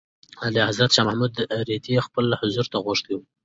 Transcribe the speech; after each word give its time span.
اعلیحضرت 0.45 0.91
شاه 0.95 1.05
محمود 1.07 1.33
رېدی 1.67 1.95
خپل 2.07 2.25
حضور 2.41 2.65
ته 2.71 2.77
غوښتی 2.85 3.11
و. 3.15 3.19